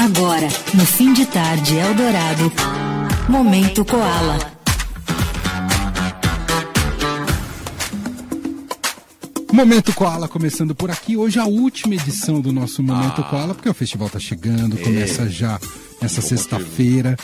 [0.00, 2.50] Agora, no fim de tarde Eldorado,
[3.28, 4.38] Momento Koala.
[9.52, 11.18] Momento Koala começando por aqui.
[11.18, 14.82] Hoje a última edição do nosso Momento ah, Koala, porque o festival tá chegando, é.
[14.82, 15.60] começa já
[16.00, 17.14] nessa sexta-feira.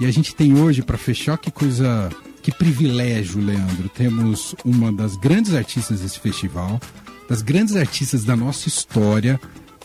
[0.00, 2.08] E a gente tem hoje para fechar que coisa,
[2.42, 3.90] que privilégio, Leandro.
[3.90, 6.80] Temos uma das grandes artistas desse festival,
[7.28, 9.38] das grandes artistas da nossa história,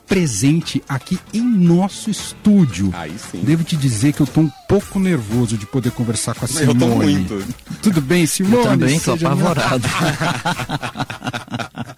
[0.07, 2.91] presente aqui em nosso estúdio.
[2.93, 3.41] Aí sim.
[3.43, 6.67] Devo te dizer que eu tô um pouco nervoso de poder conversar com a Simone.
[6.73, 7.45] Eu tô muito.
[7.81, 8.55] Tudo bem, Simone?
[8.55, 9.87] Eu também tô apavorado.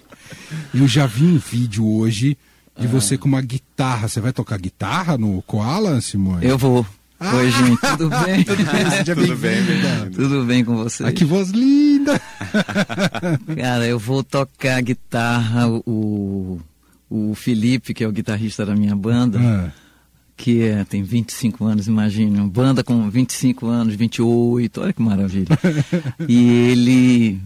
[0.73, 2.37] eu já vi um vídeo hoje
[2.77, 2.89] de ah.
[2.89, 4.07] você com uma guitarra.
[4.07, 6.45] Você vai tocar guitarra no Koala, Simone?
[6.45, 6.85] Eu vou.
[7.19, 8.43] Ah, Oi, gente, tudo bem?
[8.43, 11.03] tudo bem, tudo bem, bem Tudo bem com você?
[11.03, 12.19] Ah, que voz linda!
[13.57, 16.61] Cara, eu vou tocar guitarra, o,
[17.09, 19.71] o Felipe, que é o guitarrista da minha banda, ah.
[20.37, 25.57] que é, tem 25 anos, imagina, uma banda com 25 anos, 28, olha que maravilha.
[26.27, 27.41] e ele,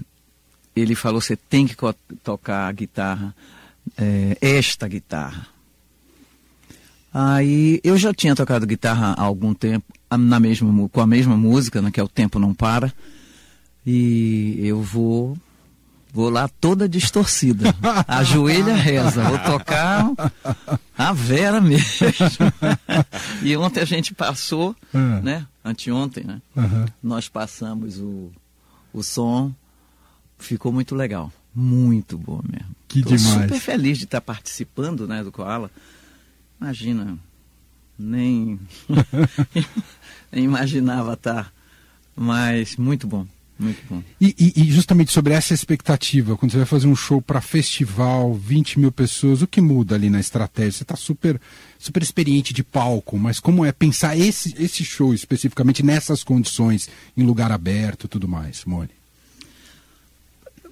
[0.76, 1.76] ele falou, você tem que
[2.24, 3.34] tocar a guitarra,
[3.98, 5.48] é, esta guitarra.
[7.14, 9.86] Aí eu já tinha tocado guitarra há algum tempo,
[10.18, 12.92] na mesma, com a mesma música, né, que é O Tempo Não Para.
[13.86, 15.38] E eu vou
[16.14, 17.74] Vou lá toda distorcida.
[18.08, 19.24] Ajoelha, reza.
[19.24, 20.06] Vou tocar
[20.96, 22.08] a Vera mesmo.
[23.42, 25.22] e ontem a gente passou, uhum.
[25.24, 25.48] né?
[25.66, 26.40] Anteontem, né?
[26.56, 26.86] Uhum.
[27.02, 28.32] Nós passamos o,
[28.94, 29.52] o som.
[30.38, 31.34] Ficou muito legal.
[31.56, 32.76] Muito bom mesmo.
[32.88, 33.44] Que Tô demais.
[33.44, 35.72] super feliz de estar participando, né, do Koala.
[36.62, 37.18] Imagina,
[37.98, 38.60] nem,
[40.32, 41.52] nem imaginava estar,
[42.16, 43.26] mas muito bom.
[43.58, 44.04] Muito bom.
[44.20, 48.34] E, e, e, justamente sobre essa expectativa, quando você vai fazer um show para festival,
[48.34, 50.72] 20 mil pessoas, o que muda ali na estratégia?
[50.72, 51.40] Você está super,
[51.78, 57.24] super experiente de palco, mas como é pensar esse, esse show especificamente nessas condições, em
[57.24, 58.90] lugar aberto e tudo mais, Simone?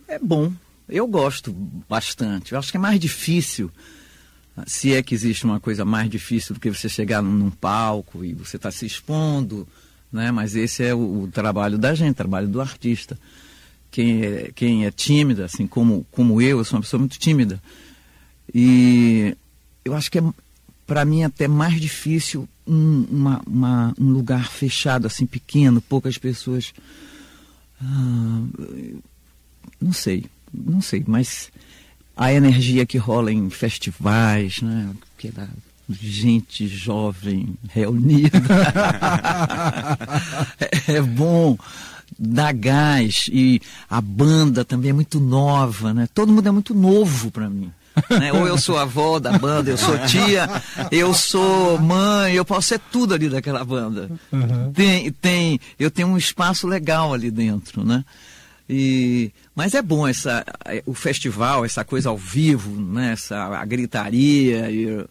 [0.08, 0.52] É bom.
[0.90, 1.54] Eu gosto
[1.88, 2.52] bastante.
[2.52, 3.72] Eu acho que é mais difícil,
[4.66, 8.34] se é que existe uma coisa mais difícil do que você chegar num palco e
[8.34, 9.68] você está se expondo
[10.12, 10.32] né?
[10.32, 13.18] Mas esse é o, o, trabalho da gente, trabalho do artista.
[13.90, 17.62] Quem é, quem é tímida, assim como, como eu, eu sou uma pessoa muito tímida.
[18.54, 19.36] E
[19.84, 20.24] eu acho que é,
[20.86, 26.74] para mim, até mais difícil um, uma, uma, um lugar fechado, assim, pequeno, poucas pessoas.
[27.82, 28.44] Ah,
[29.80, 31.52] não sei, não sei, mas
[32.16, 34.94] a energia que rola em festivais, né?
[35.18, 35.48] Que é da,
[35.94, 38.38] gente jovem reunida.
[40.60, 41.58] é, é bom
[42.18, 46.08] dar gás e a banda também é muito nova, né?
[46.14, 47.72] Todo mundo é muito novo para mim.
[48.10, 48.32] Né?
[48.32, 50.48] Ou eu sou avó da banda, eu sou tia,
[50.92, 54.10] eu sou mãe, eu posso ser tudo ali daquela banda.
[54.32, 54.72] Uhum.
[54.72, 58.06] Tem, tem, eu tenho um espaço legal ali dentro, né?
[58.70, 60.46] E, mas é bom essa,
[60.86, 63.12] o festival, essa coisa ao vivo, né?
[63.12, 64.72] essa a gritaria.
[64.72, 65.06] E,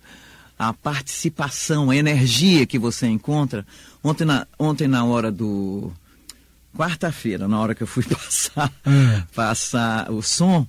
[0.60, 3.66] a participação, a energia que você encontra.
[4.04, 5.90] Ontem na, ontem na hora do.
[6.76, 9.22] Quarta-feira, na hora que eu fui passar, hum.
[9.34, 10.66] passar o som,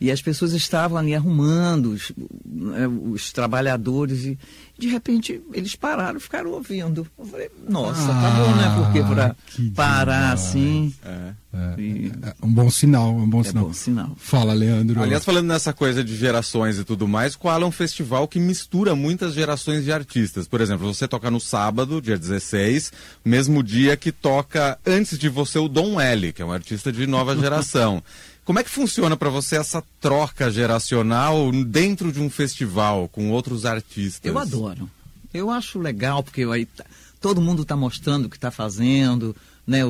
[0.00, 2.12] e as pessoas estavam ali arrumando, os,
[2.44, 4.38] né, os trabalhadores, e
[4.78, 7.04] de repente eles pararam, ficaram ouvindo.
[7.18, 8.74] Eu falei, nossa, ah, tá bom, né?
[8.76, 9.36] Porque para
[9.74, 10.40] parar demais.
[10.40, 10.94] assim.
[11.04, 12.12] É, é, e...
[12.22, 13.64] é, um bom sinal, um bom é sinal.
[13.64, 14.12] bom sinal.
[14.16, 15.02] Fala, Leandro.
[15.02, 18.38] Aliás, falando nessa coisa de gerações e tudo mais, o Koala é um festival que
[18.38, 20.46] mistura muitas gerações de artistas.
[20.46, 22.92] Por exemplo, você toca no sábado, dia 16,
[23.24, 27.04] mesmo dia que toca antes de você o Dom L, que é um artista de
[27.04, 28.00] nova geração.
[28.48, 33.66] Como é que funciona para você essa troca geracional dentro de um festival com outros
[33.66, 34.24] artistas?
[34.24, 34.90] Eu adoro.
[35.34, 36.82] Eu acho legal porque aí tá,
[37.20, 39.80] todo mundo está mostrando o que está fazendo, né?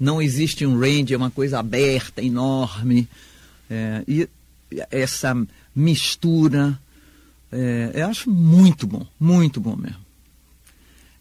[0.00, 3.08] Não existe um range, é uma coisa aberta, enorme.
[3.70, 4.28] É, e
[4.90, 5.36] essa
[5.72, 6.76] mistura,
[7.52, 10.04] é, eu acho muito bom, muito bom mesmo.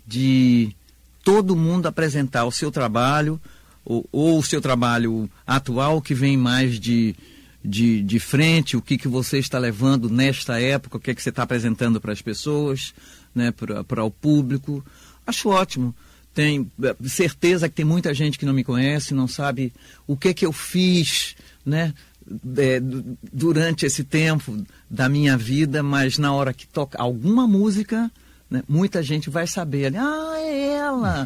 [0.08, 0.76] De
[1.24, 3.40] todo mundo apresentar o seu trabalho
[3.88, 7.16] ou, ou o seu trabalho atual que vem mais de,
[7.64, 11.24] de, de frente, o que, que você está levando nesta época, o que, é que
[11.24, 12.94] você está apresentando para as pessoas,
[13.34, 13.54] né,
[13.88, 14.86] para o público.
[15.26, 15.96] Acho ótimo.
[16.34, 19.74] Tenho eh, certeza que tem muita gente que não me conhece, não sabe
[20.06, 21.36] o que, que eu fiz
[21.66, 21.94] né,
[22.58, 22.82] é,
[23.32, 28.12] durante esse tempo da minha vida, mas na hora que toca alguma música,
[28.50, 28.64] né?
[28.68, 31.26] Muita gente vai saber, ah, é ela,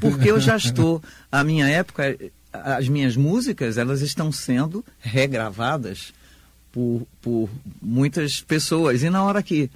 [0.00, 1.02] porque eu já estou.
[1.30, 2.16] A minha época,
[2.52, 6.12] as minhas músicas, elas estão sendo regravadas
[6.70, 7.50] por, por
[7.80, 9.02] muitas pessoas.
[9.02, 9.70] E na hora que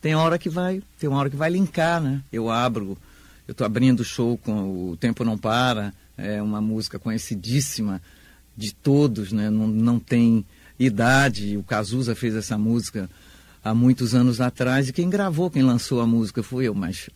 [0.00, 2.22] tem hora que vai, tem uma hora que vai linkar, né?
[2.32, 2.96] Eu abro,
[3.48, 8.00] eu estou abrindo o show com o Tempo Não Para, é uma música conhecidíssima
[8.56, 9.50] de todos, né?
[9.50, 10.44] Não, não tem
[10.78, 11.56] idade.
[11.56, 13.08] O Cazuza fez essa música
[13.66, 17.10] há muitos anos atrás e quem gravou, quem lançou a música fui eu, mas,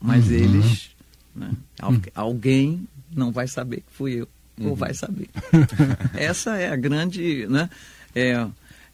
[0.00, 0.32] mas uhum.
[0.32, 0.90] eles,
[1.34, 1.50] né?
[1.82, 2.00] Uhum.
[2.14, 4.28] alguém não vai saber que fui eu,
[4.58, 4.68] uhum.
[4.68, 5.28] ou vai saber.
[6.14, 7.68] Essa é a grande, né?
[8.14, 8.46] É,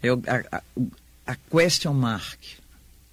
[0.02, 0.62] é a, a,
[1.26, 2.40] a question mark.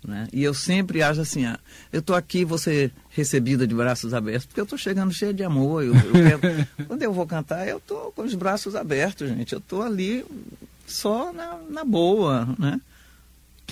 [0.06, 0.28] Né?
[0.34, 1.60] E eu sempre acho assim, ah,
[1.92, 5.84] eu estou aqui, ser recebida de braços abertos, porque eu estou chegando cheio de amor.
[5.84, 9.54] Eu, eu quero, quando eu vou cantar, eu estou com os braços abertos, gente.
[9.54, 10.26] Eu estou ali
[10.86, 12.80] só na, na boa, né?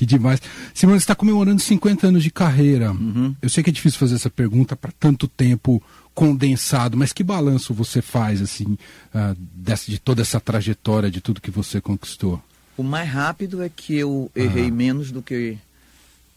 [0.02, 0.42] Que demais.
[0.74, 2.92] Simone, você está comemorando 50 anos de carreira.
[2.92, 3.36] Uhum.
[3.40, 5.80] Eu sei que é difícil fazer essa pergunta para tanto tempo
[6.16, 8.80] condensado, mas que balanço você faz, assim,
[9.14, 12.44] uh, dessa, de toda essa trajetória, de tudo que você conquistou?
[12.76, 14.72] O mais rápido é que eu errei ah.
[14.72, 15.56] menos do que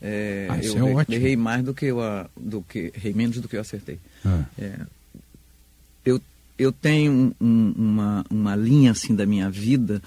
[0.02, 1.17] é, ah, eu é ótimo.
[1.17, 1.96] errei mais do que eu
[2.38, 3.99] do que errei menos do que eu acertei.
[4.26, 4.44] Ah.
[4.58, 4.78] É,
[6.05, 6.20] eu
[6.58, 10.02] eu tenho um, uma uma linha assim da minha vida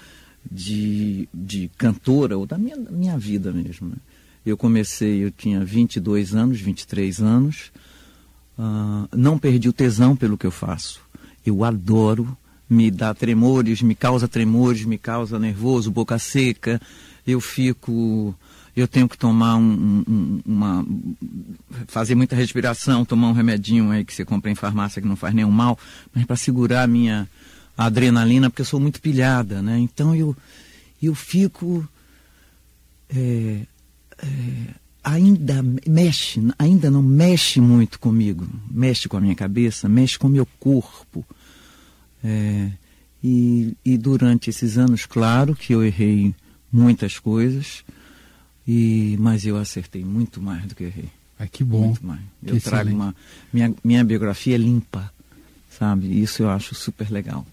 [0.50, 3.88] de, de cantora ou da minha minha vida mesmo.
[3.88, 3.96] Né?
[4.44, 7.70] Eu comecei, eu tinha 22 anos, 23 anos.
[8.58, 11.00] Uh, não perdi o tesão pelo que eu faço.
[11.46, 12.36] Eu adoro,
[12.68, 16.80] me dá tremores, me causa tremores, me causa nervoso, boca seca.
[17.26, 18.34] Eu fico
[18.80, 20.86] eu tenho que tomar um, um, uma.
[21.88, 25.34] fazer muita respiração, tomar um remedinho aí que você compra em farmácia que não faz
[25.34, 25.78] nenhum mal,
[26.14, 27.28] mas para segurar a minha
[27.78, 29.78] adrenalina, porque eu sou muito pilhada, né?
[29.78, 30.36] Então eu,
[31.00, 31.88] eu fico.
[33.08, 33.60] É,
[34.18, 34.26] é,
[35.02, 40.30] ainda mexe, ainda não mexe muito comigo, mexe com a minha cabeça, mexe com o
[40.30, 41.24] meu corpo.
[42.22, 42.70] É,
[43.22, 46.34] e, e durante esses anos, claro que eu errei
[46.70, 47.84] muitas coisas,
[48.66, 51.08] e, mas eu acertei muito mais do que errei.
[51.38, 51.86] Ai, que bom.
[51.86, 52.20] Muito mais.
[52.42, 52.94] Eu que trago excelente.
[52.94, 53.16] uma.
[53.52, 55.10] Minha, minha biografia é limpa,
[55.70, 56.20] sabe?
[56.20, 57.46] Isso eu acho super legal.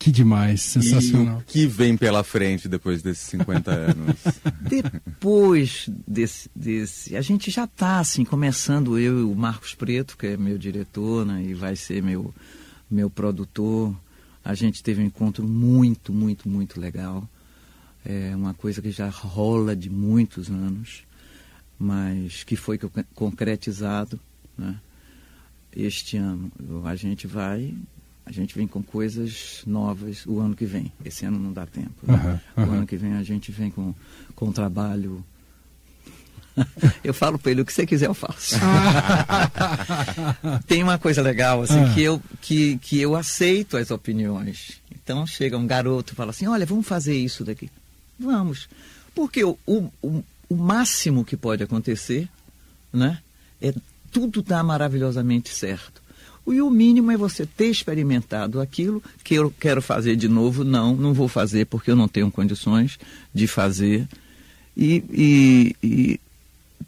[0.00, 1.38] Que demais, sensacional.
[1.38, 4.16] E o que vem pela frente depois desses 50 anos?
[4.68, 7.14] depois desse, desse.
[7.16, 11.24] A gente já está, assim, começando, eu e o Marcos Preto, que é meu diretor,
[11.24, 11.44] né?
[11.44, 12.34] E vai ser meu,
[12.90, 13.94] meu produtor.
[14.42, 17.28] A gente teve um encontro muito, muito, muito legal
[18.04, 21.02] é uma coisa que já rola de muitos anos,
[21.78, 22.78] mas que foi
[23.14, 24.18] concretizado
[24.56, 24.80] né?
[25.74, 26.50] este ano.
[26.84, 27.74] A gente vai,
[28.30, 30.92] a gente vem com coisas novas o ano que vem.
[31.04, 31.90] Esse ano não dá tempo.
[32.02, 32.40] Né?
[32.56, 32.70] Uhum, uhum.
[32.70, 33.92] O ano que vem a gente vem com,
[34.36, 35.24] com um trabalho.
[37.02, 38.54] eu falo para ele o que você quiser eu faço.
[40.68, 41.94] Tem uma coisa legal assim uhum.
[41.94, 44.80] que eu que, que eu aceito as opiniões.
[44.92, 47.68] Então chega um garoto e fala assim, olha, vamos fazer isso daqui.
[48.16, 48.68] Vamos.
[49.12, 49.90] Porque o, o,
[50.48, 52.28] o máximo que pode acontecer
[52.92, 53.18] né,
[53.60, 53.74] é
[54.12, 56.00] tudo dar maravilhosamente certo.
[56.52, 60.64] E o mínimo é você ter experimentado aquilo que eu quero fazer de novo.
[60.64, 62.98] Não, não vou fazer porque eu não tenho condições
[63.32, 64.08] de fazer.
[64.76, 66.20] E, e, e,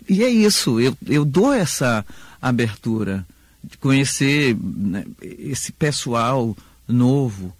[0.08, 2.04] e é isso, eu, eu dou essa
[2.40, 3.26] abertura
[3.62, 6.56] de conhecer né, esse pessoal
[6.88, 7.54] novo.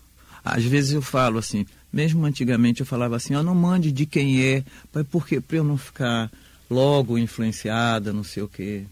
[0.45, 4.43] Às vezes eu falo assim, mesmo antigamente eu falava assim, oh, não mande de quem
[4.43, 4.65] é,
[5.11, 6.31] porque para eu não ficar
[6.69, 8.85] logo influenciada, não sei o quê.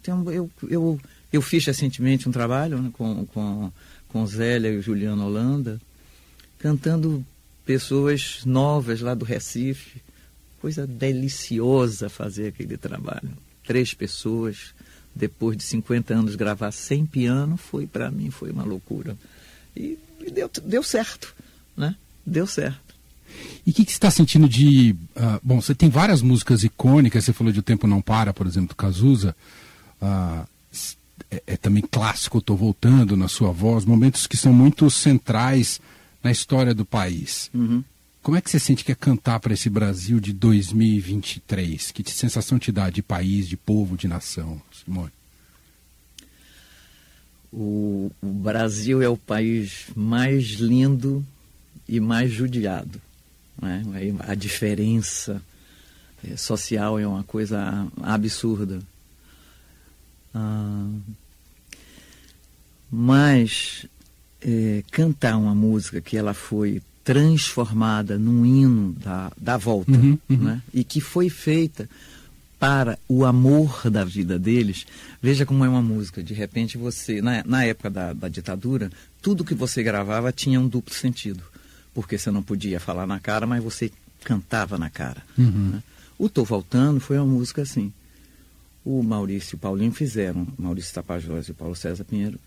[0.00, 1.00] Então eu, eu,
[1.36, 3.72] eu fiz recentemente um trabalho né, com, com,
[4.08, 5.80] com Zélia e o Juliano Holanda,
[6.58, 7.24] cantando
[7.64, 10.02] pessoas novas lá do Recife.
[10.60, 13.30] Coisa deliciosa fazer aquele trabalho.
[13.66, 14.74] Três pessoas,
[15.14, 19.16] depois de 50 anos gravar sem piano, foi para mim, foi uma loucura.
[19.76, 21.34] E, e deu, deu certo,
[21.76, 21.96] né?
[22.24, 22.94] deu certo.
[23.66, 24.94] E o que, que, você está sentindo de.
[25.16, 28.46] Uh, bom, você tem várias músicas icônicas, você falou de O Tempo Não Para, por
[28.46, 29.34] exemplo, do Cazuza.
[30.00, 30.46] Uh,
[31.30, 35.80] é, é, também clássico, estou voltando na sua voz, momentos que são muito centrais
[36.22, 37.50] na história do país.
[37.54, 37.82] Uhum.
[38.22, 41.90] Como é que você sente que é cantar para esse Brasil de 2023?
[41.90, 45.12] Que sensação te dá de país, de povo, de nação, Simone?
[47.52, 51.24] O, o Brasil é o país mais lindo
[51.86, 53.00] e mais judiado.
[53.60, 53.84] Né?
[54.20, 55.40] A diferença
[56.26, 58.80] é, social é uma coisa absurda.
[60.34, 60.88] Ah,
[62.90, 63.86] mas
[64.40, 70.36] é, cantar uma música que ela foi transformada num hino da, da volta, uhum, uhum.
[70.36, 70.62] Né?
[70.72, 71.88] e que foi feita
[72.58, 74.86] para o amor da vida deles.
[75.20, 76.22] Veja como é uma música.
[76.22, 80.66] De repente você, na, na época da, da ditadura, tudo que você gravava tinha um
[80.66, 81.42] duplo sentido
[81.94, 83.90] porque você não podia falar na cara, mas você
[84.24, 85.22] cantava na cara.
[85.38, 85.70] Uhum.
[85.74, 85.82] Né?
[86.18, 87.92] O Tô Voltando foi uma música assim.
[88.84, 92.38] O Maurício e o Paulinho fizeram, Maurício Tapajós e o Paulo César Pinheiro,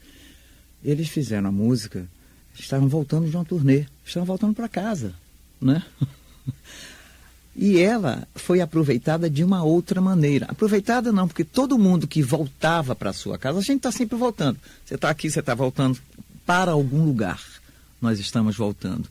[0.84, 2.08] eles fizeram a música,
[2.54, 5.14] estavam voltando de uma turnê, estavam voltando para casa,
[5.60, 5.84] né?
[7.60, 10.46] E ela foi aproveitada de uma outra maneira.
[10.48, 14.60] Aproveitada não, porque todo mundo que voltava para sua casa, a gente está sempre voltando.
[14.86, 15.98] Você está aqui, você está voltando
[16.46, 17.42] para algum lugar.
[18.00, 19.10] Nós estamos voltando.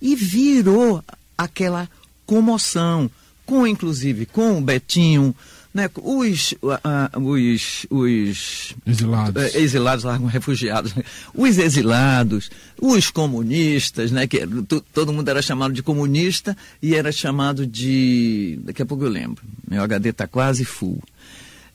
[0.00, 1.04] E virou
[1.36, 1.86] aquela
[2.24, 3.10] comoção,
[3.44, 5.36] com inclusive com o Betinho,
[5.74, 10.94] né, os, uh, os, os exilados, uh, exilados refugiados,
[11.34, 12.48] os exilados,
[12.80, 14.46] os comunistas, né, que
[14.92, 19.42] todo mundo era chamado de comunista e era chamado de, daqui a pouco eu lembro,
[19.68, 21.02] meu HD está quase full.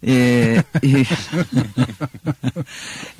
[0.01, 1.05] É, e,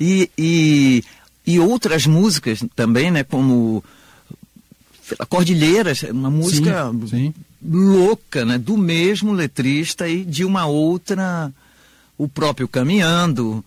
[0.00, 1.04] e, e,
[1.46, 3.84] e, outras músicas também, né, como
[5.28, 7.34] Cordilheiras, uma música sim, sim.
[7.62, 8.58] Louca, né?
[8.58, 11.52] Do mesmo letrista e de uma outra,
[12.16, 13.64] o próprio Caminhando.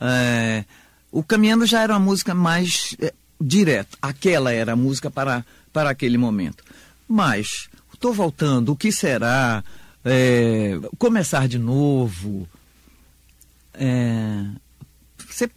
[0.00, 0.64] É,
[1.10, 3.96] o Caminhando já era uma música mais é, direta.
[4.00, 6.62] Aquela era a música para, para aquele momento.
[7.08, 9.62] Mas, estou voltando, o que será?
[10.04, 12.48] É, começar de novo.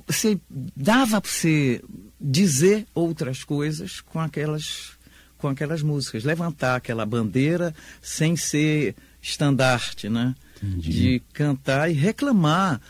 [0.07, 0.37] Você é,
[0.75, 1.83] dava para você
[2.19, 4.96] dizer outras coisas com aquelas
[5.37, 10.35] com aquelas músicas, levantar aquela bandeira sem ser estandarte, né?
[10.61, 10.91] Entendi.
[10.91, 12.81] De cantar e reclamar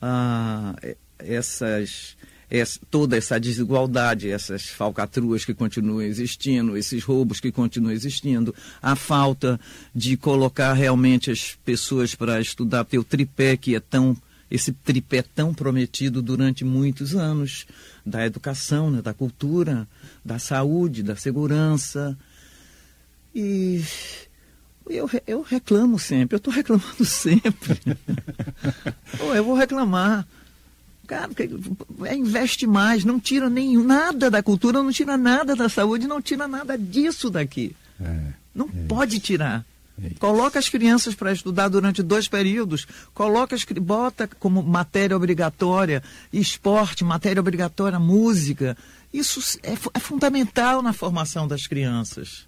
[0.00, 0.74] ah,
[1.18, 2.16] essas,
[2.50, 8.94] essa, toda essa desigualdade, essas falcatruas que continuam existindo, esses roubos que continuam existindo, a
[8.94, 9.58] falta
[9.94, 14.16] de colocar realmente as pessoas para estudar teu tripé que é tão
[14.54, 17.66] esse tripé tão prometido durante muitos anos
[18.06, 19.88] da educação, né, da cultura,
[20.24, 22.16] da saúde, da segurança.
[23.34, 23.82] E
[24.88, 27.80] eu, eu reclamo sempre, eu estou reclamando sempre.
[29.34, 30.24] eu vou reclamar.
[31.04, 31.30] Cara,
[32.04, 36.22] é, investe mais, não tira nem nada da cultura, não tira nada da saúde, não
[36.22, 37.74] tira nada disso daqui.
[38.00, 39.26] É, não é pode isso.
[39.26, 39.66] tirar.
[40.02, 46.02] É coloca as crianças para estudar durante dois períodos, coloca as, bota como matéria obrigatória
[46.32, 48.76] esporte, matéria obrigatória música.
[49.12, 52.46] Isso é, é fundamental na formação das crianças.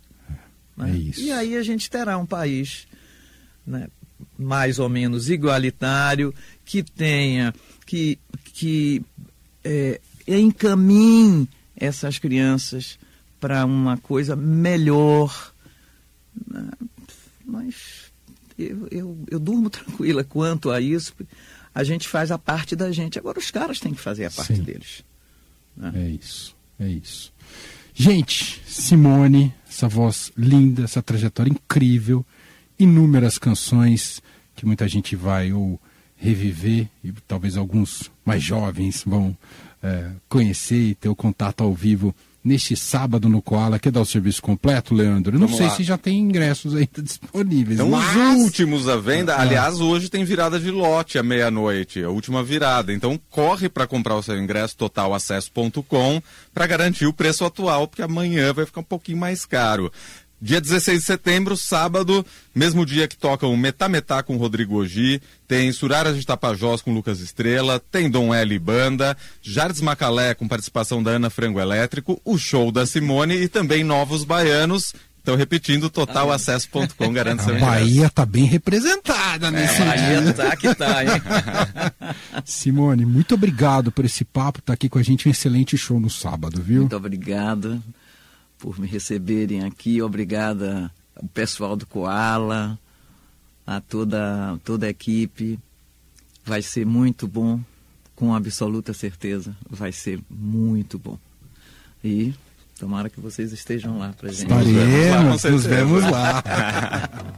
[0.76, 0.90] Né?
[0.90, 1.20] É isso.
[1.20, 2.88] E aí a gente terá um país
[3.64, 3.88] né,
[4.38, 6.34] mais ou menos igualitário,
[6.64, 7.54] que tenha,
[7.86, 8.18] que,
[8.52, 9.02] que
[9.64, 12.98] é, encaminhe essas crianças
[13.38, 15.52] para uma coisa melhor.
[16.46, 16.70] Né?
[17.46, 18.12] Mas
[18.58, 21.14] eu, eu, eu durmo tranquila quanto a isso.
[21.74, 23.18] A gente faz a parte da gente.
[23.18, 24.62] Agora os caras têm que fazer a parte Sim.
[24.62, 25.04] deles.
[25.76, 25.92] Né?
[25.94, 27.32] É isso, é isso.
[27.94, 32.24] Gente, Simone, essa voz linda, essa trajetória incrível,
[32.78, 34.22] inúmeras canções
[34.54, 35.80] que muita gente vai ou
[36.16, 39.36] reviver e talvez alguns mais jovens vão
[39.82, 42.14] é, conhecer e ter o contato ao vivo
[42.46, 43.78] neste sábado no Koala.
[43.78, 45.34] Quer dar o serviço completo, Leandro?
[45.34, 45.74] Eu não Vamos sei lá.
[45.74, 47.78] se já tem ingressos ainda disponíveis.
[47.78, 48.16] São mas...
[48.16, 49.34] os últimos à venda.
[49.34, 49.40] Ah.
[49.40, 52.92] Aliás, hoje tem virada de lote à meia-noite, a última virada.
[52.92, 56.22] Então corre para comprar o seu ingresso totalacesso.com
[56.54, 59.90] para garantir o preço atual, porque amanhã vai ficar um pouquinho mais caro.
[60.40, 62.24] Dia 16 de setembro, sábado,
[62.54, 66.92] mesmo dia que toca o Metá Metá com Rodrigo Ogi, tem Suraras de Tapajós com
[66.92, 72.36] Lucas Estrela, tem Dom L Banda, Jardes Macalé com participação da Ana Frango Elétrico, o
[72.36, 74.92] show da Simone e também Novos Baianos.
[75.22, 80.32] Então, repetindo, totalacesso.com garante seu A Bahia está bem representada nesse é, Bahia dia.
[80.34, 81.22] tá que tá, hein?
[82.44, 86.10] Simone, muito obrigado por esse papo, tá aqui com a gente, um excelente show no
[86.10, 86.82] sábado, viu?
[86.82, 87.82] Muito obrigado
[88.66, 90.02] por me receberem aqui.
[90.02, 92.76] Obrigada ao pessoal do Koala,
[93.64, 95.56] a toda, toda a equipe.
[96.44, 97.60] Vai ser muito bom,
[98.16, 99.56] com absoluta certeza.
[99.70, 101.16] Vai ser muito bom.
[102.02, 102.34] E
[102.76, 104.50] tomara que vocês estejam lá para gente.
[104.50, 106.42] Estaremos, nos vemos lá.